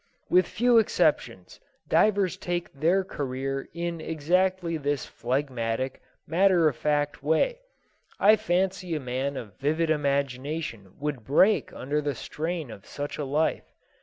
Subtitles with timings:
[0.31, 7.59] With few exceptions, divers take their career in exactly this phlegmatic, matter of fact way.
[8.19, 13.25] I fancy a man of vivid imagination would break under the strain of such a
[13.25, 13.71] life.